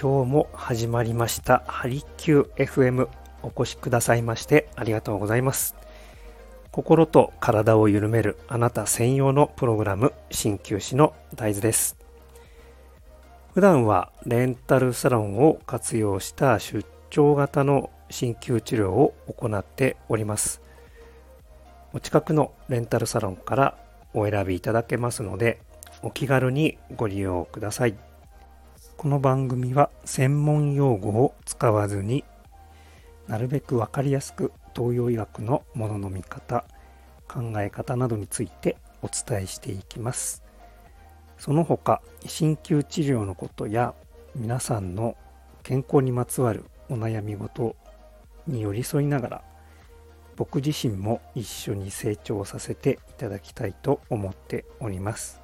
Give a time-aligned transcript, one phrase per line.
[0.00, 1.64] 今日も始まりました。
[1.66, 3.08] ハリキュー FM
[3.42, 5.74] お越しくださいましてありがとうございます。
[6.70, 11.96] 心と体を緩めるあなた専用のプログラム鍼灸師の大豆です。
[13.54, 20.62] 普段はレンタルサロンを活用した出張型の鍼灸治療を行っております。
[21.92, 23.76] お近くのレンタルサロンから
[24.14, 25.60] お選びいただけますので
[26.02, 28.07] お気軽にご利用ください。
[28.98, 32.24] この番組は専門用語を使わずに
[33.28, 36.64] なるべくわかりやすく東洋医学のものの見方、
[37.28, 40.42] 考え方などについてお伝えしていきます。
[41.38, 43.94] その他、鍼灸治療のことや
[44.34, 45.16] 皆さんの
[45.62, 47.76] 健康にまつわるお悩み事
[48.48, 49.42] に寄り添いながら
[50.34, 55.40] 僕自身も一緒に成長させていただきたいと思っております。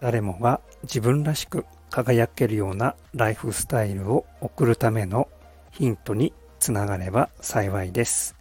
[0.00, 5.28] 誰もが自分らしく輝けるようなライフスタイルを送るための
[5.70, 8.34] ヒントにつながれば幸いです。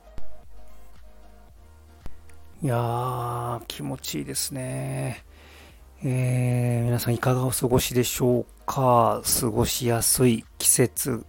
[2.63, 5.23] いやー、気持ちいいですね。
[6.03, 9.21] えー、皆さんいかがお過ごしでしょうか？
[9.41, 11.23] 過ごしやすい季節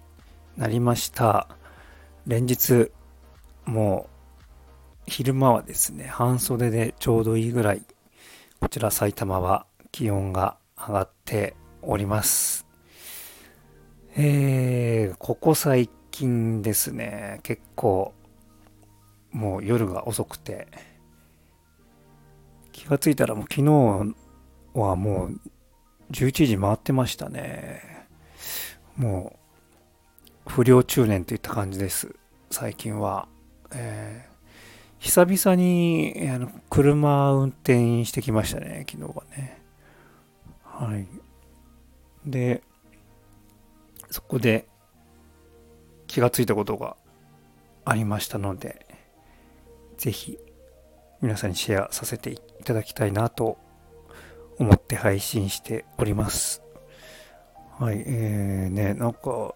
[0.56, 1.46] なりました。
[2.26, 2.90] 連日、
[3.66, 4.08] も
[5.06, 7.82] う昼間はですね、半袖でちょうどいいぐらい、
[8.60, 11.54] こちら埼玉は気温が上がって
[11.86, 12.66] おります。
[14.16, 18.14] えー、ここ最近ですね、結構
[19.32, 20.68] もう夜が遅くて、
[22.72, 24.14] 気がついたらもう昨日
[24.74, 25.40] はもう
[26.12, 28.06] 11時回ってましたね。
[28.96, 29.36] も
[30.46, 32.14] う不良中年といった感じです。
[32.50, 33.28] 最近は。
[33.72, 34.34] えー、
[35.00, 39.60] 久々にあの車運転してきましたね、昨日はね。
[40.62, 41.23] はい。
[42.26, 42.62] で、
[44.10, 44.68] そこで
[46.06, 46.96] 気がついたことが
[47.84, 48.86] ありましたので、
[49.96, 50.38] ぜひ
[51.20, 53.58] 皆さんにシェアさせていただきたいなと
[54.58, 56.62] 思って配信しております。
[57.78, 59.54] はい、えーね、なんか、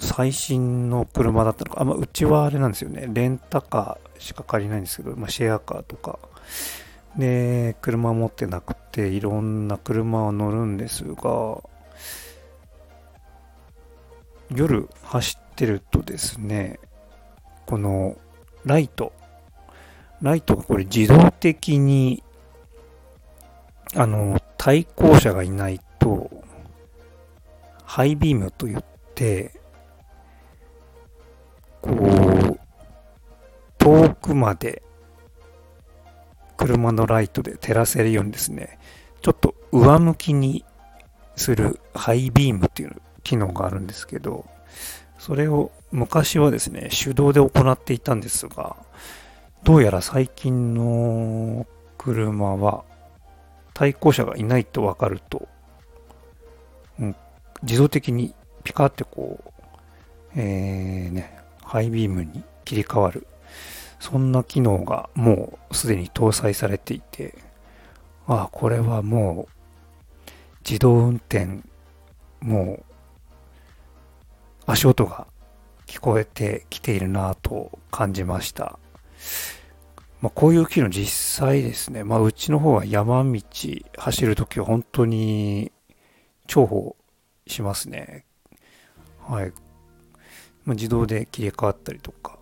[0.00, 6.18] 最新の車だったのか、あ、まあ、うちはあれなんですよね、レンタカーしか借りないんですけど、まあ、シェアカーとか、
[7.16, 11.58] で、車持ってなくて、いろんな車を乗るんですが、
[14.54, 16.78] 夜走ってるとですね、
[17.66, 18.16] この
[18.64, 19.12] ライト、
[20.22, 22.22] ライトがこれ自動的に、
[23.94, 26.30] あの、対向車がいないと、
[27.84, 28.84] ハイビームと言っ
[29.14, 29.60] て、
[31.80, 32.60] こう、
[33.78, 34.82] 遠くまで
[36.60, 38.78] 車のライトで照らせるようにですね、
[39.22, 40.64] ちょっと上向きに
[41.34, 44.44] するハイビームっていう機能があるんですけど、
[45.18, 48.76] それを昔はですね、手動で行っていたんですが、
[49.64, 51.66] どうやら最近の
[51.96, 52.84] 車は
[53.72, 55.48] 対向車がいないと分かると、
[56.98, 57.16] うん、
[57.62, 58.34] 自動的に
[58.64, 59.50] ピカってこう、
[60.36, 63.26] えー、ね、ハイビームに切り替わる
[64.00, 67.36] そんな機能がもうすでに搭載されていて、
[68.26, 70.30] ああ、これはもう
[70.68, 71.60] 自動運転、
[72.40, 72.84] もう
[74.66, 75.26] 足音が
[75.86, 78.78] 聞こえてきているなぁと感じました。
[80.22, 81.10] まあ、こういう機能実
[81.44, 83.40] 際ですね、まあ、うちの方は山道
[83.96, 85.72] 走るときは本当に
[86.46, 86.92] 重宝
[87.46, 88.24] しますね。
[89.20, 89.52] はい。
[90.64, 92.39] ま、自動で切り替わったりとか、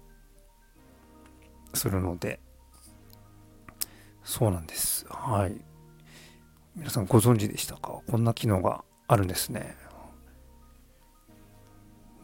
[1.75, 2.41] するので、
[4.25, 5.07] そうなんです。
[5.09, 5.61] はい。
[6.77, 8.01] 皆さんご存知でしたか？
[8.07, 9.77] こんな機能があるんですね。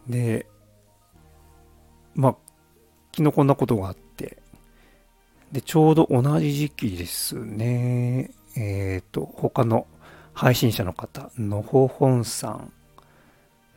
[0.08, 0.46] で、
[2.14, 2.36] まあ、
[3.16, 4.38] 昨日こんなことがあって、
[5.50, 8.30] で、ちょうど同じ時期ですね。
[8.56, 9.86] えっ、ー、と、他の
[10.32, 12.72] 配信者の方、のほほんさん、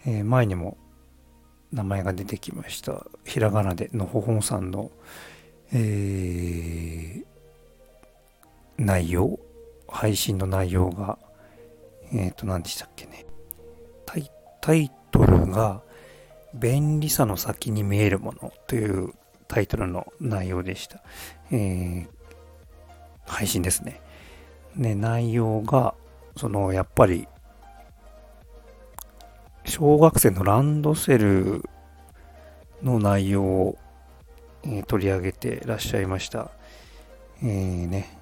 [0.06, 0.77] えー、前にも
[1.71, 3.06] 名前が出てきました。
[3.25, 4.91] ひらがなでのほほんさんの、
[5.73, 7.23] えー、
[8.77, 9.39] 内容、
[9.87, 11.17] 配信の内容が、
[12.13, 13.25] えっ、ー、と、何でしたっけね。
[14.05, 14.31] タイ
[14.61, 15.81] タイトルが、
[16.53, 19.13] 便利さの先に見えるものという
[19.47, 21.01] タイトルの内容でした。
[21.51, 22.07] えー、
[23.25, 24.01] 配信ですね。
[24.75, 25.95] ね、内容が、
[26.35, 27.27] その、やっぱり、
[29.65, 31.63] 小学生のランドセル
[32.81, 33.77] の内容を
[34.69, 36.51] え取り上げてらっしゃいました。
[37.41, 38.17] えー、ね、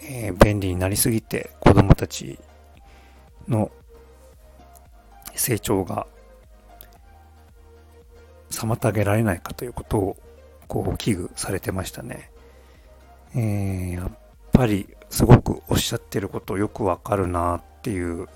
[0.00, 2.38] えー、便利になりすぎて子供たち
[3.48, 3.70] の
[5.34, 6.06] 成長が
[8.50, 10.16] 妨げられないかということを
[10.68, 12.30] こう危惧されてましたね。
[13.34, 14.18] えー、やっ
[14.52, 18.28] ぱりすごくおっしゃってることよくわかるなっていう、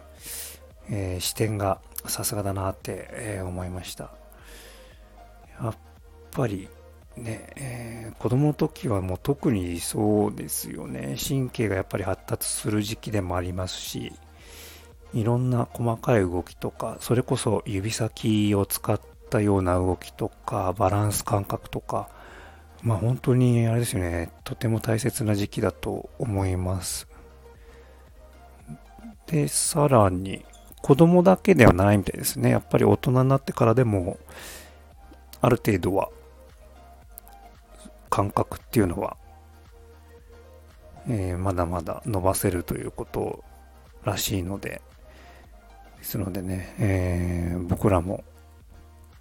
[0.89, 4.11] えー、視点がさすがだなって、えー、思いました。
[5.61, 5.75] やっ
[6.31, 6.69] ぱり
[7.17, 11.17] ね、えー、子供の時はもう特にそうですよね。
[11.17, 14.13] 神経がやっぱり発達する時期でもありますし、
[15.15, 22.09] いろんな細かい動きとか、それこそ指先を使ったような動きとか、バランス感覚とか、
[22.83, 27.09] まあ本当にあれですよね、とても大切な時期だと思います。
[29.27, 30.45] で、さらに、
[30.83, 32.51] 子供だけではないみたいですね。
[32.51, 34.19] やっぱり大人になってからでも、
[35.41, 36.11] ある程度は、
[38.11, 39.17] 感覚っていうのは、
[41.09, 43.45] えー、まだまだ伸ばせるということ
[44.05, 44.83] らしいので、
[45.99, 48.25] ですのでね、えー、僕らも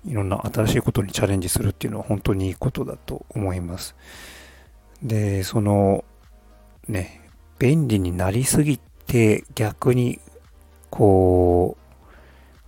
[0.07, 3.95] いろんな新しいことにチャレンジするっていうのは本当にいいことだと思います。
[5.01, 6.05] で、その、
[6.87, 10.19] ね、便利になりすぎて逆に、
[10.89, 11.95] こう、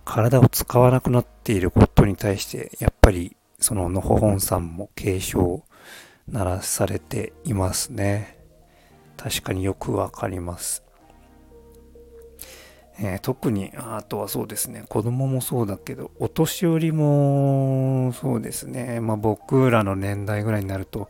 [0.04, 5.62] 体を使わなくなっていることに対して、やっぱり、そののほほんさんも警鐘
[6.30, 8.38] 鳴らされていますね。
[9.16, 10.84] 確かによくわかります。
[13.00, 21.08] えー、特に、あとはそうですね、子供もそうだけど、お年寄りもそうですね、まあ僕らの年代ぐらいになると、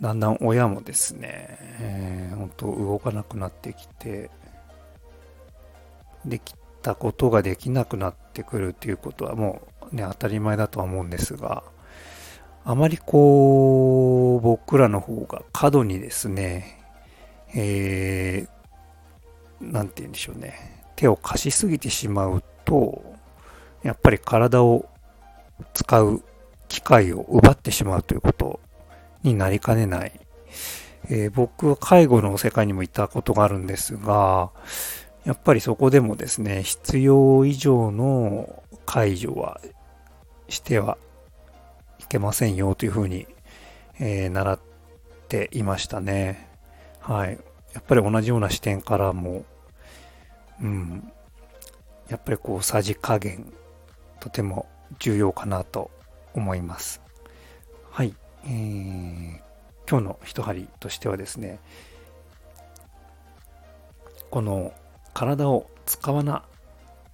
[0.00, 4.30] だんだん親もですね、えー、本当動かなくなってきて、
[6.26, 11.64] できたことができなくなってくるっていうことはもうね、当たり前だとは思うんですが、
[12.68, 16.84] あまりこう、僕らの方が過度にですね、
[17.54, 23.04] えー、なんて言うんでしょうね、手を貸しすぎてしまうと、
[23.84, 24.84] やっぱり体を
[25.74, 26.24] 使う
[26.66, 28.58] 機会を奪ってしまうということ
[29.22, 30.20] になりかねない。
[31.08, 34.50] えー、僕は介護の世界にもいたことがあるんですが、
[35.24, 39.60] やっぱりそこでもですね、必要以上の介助は
[40.48, 40.98] しては
[42.08, 43.26] けませんよというふうに、
[43.98, 44.60] えー、習っ
[45.28, 46.48] ていましたね。
[47.00, 47.38] はい。
[47.74, 49.44] やっぱり同じような視点からも
[50.62, 51.12] うん、
[52.08, 53.52] やっぱりこうさじ加減
[54.20, 54.66] とても
[54.98, 55.90] 重要かなと
[56.34, 57.00] 思います。
[57.90, 58.14] はい、
[58.44, 59.40] えー、
[59.88, 61.60] 今日の一針としてはですね
[64.30, 64.72] この
[65.14, 66.44] 体を使わな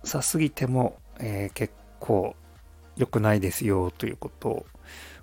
[0.02, 2.34] さすぎても、えー、結構
[2.96, 4.66] 良くないですよということを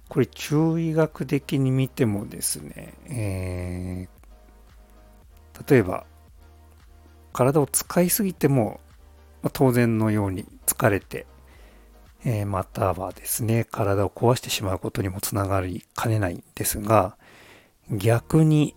[0.08, 6.06] これ中医学的に見てもですね、えー、例えば
[7.32, 8.80] 体を使いすぎても、
[9.42, 11.26] ま当然のように疲れて、
[12.26, 17.16] えー、またはですね、体を壊してしまうことにもつながりかねないんですが、
[17.92, 18.76] 逆に、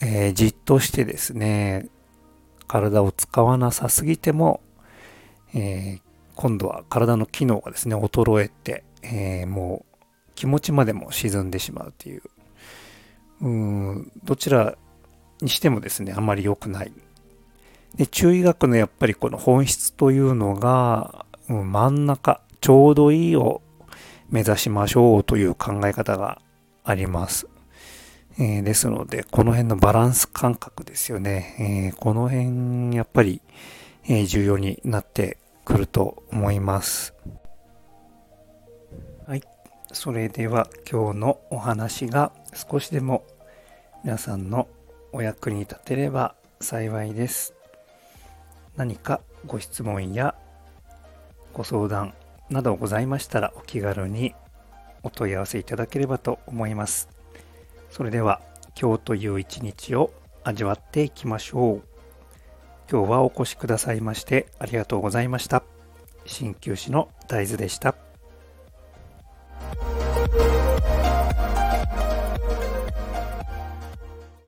[0.00, 1.88] えー、じっとしてですね、
[2.66, 4.60] 体を使わなさすぎても、
[5.54, 6.00] えー、
[6.34, 9.96] 今度は体の機能がですね、衰えて、えー、もう
[10.34, 12.22] 気持ちまでも沈んでしまうという、
[13.40, 14.76] うん、どちら
[15.40, 16.92] にしてもですね、あまり良くない。
[17.96, 23.62] で、中医学のやっぱりこの本質というのが、うん、真ん中、ちょうどいいを
[24.28, 26.40] 目指しましょうという考え方が
[26.84, 27.48] あります。
[28.38, 31.92] えー、ですので、この辺のバランス感覚ですよね。
[31.94, 33.40] えー、この辺、やっぱり、
[34.04, 37.14] えー、重要になってくると思います。
[39.26, 39.42] はい。
[39.92, 43.26] それでは今日のお話が少しでも
[44.04, 44.68] 皆さんの
[45.12, 47.52] お役に立てれば幸いです。
[48.76, 50.36] 何かご質問や
[51.52, 52.14] ご相談
[52.50, 54.32] などございましたらお気軽に
[55.02, 57.08] お問い合わせいただければと思います。
[57.90, 58.40] それでは
[58.80, 60.12] 今日という一日を
[60.44, 61.82] 味わっていきましょう。
[62.88, 65.64] 今日はお越しくださいましてありがとうございました。
[66.26, 68.05] 鍼灸師の大豆でした。